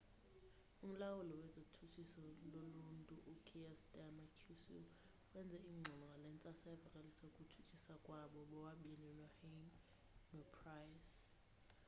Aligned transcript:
umlawuli 0.85 1.33
wezotshutshiso 1.41 2.23
loluntu 2.53 3.15
u-kier 3.33 3.73
starmer 3.81 4.29
qc 4.41 4.63
wenze 5.33 5.57
ingxelo 5.71 5.95
ngale 6.09 6.27
ntsasa 6.37 6.65
evakalisa 6.75 7.23
ukutshutshiswa 7.29 7.95
kwabo 8.05 8.39
bobabini 8.49 9.05
uhuhne 9.27 9.67
nopryce 10.33 11.17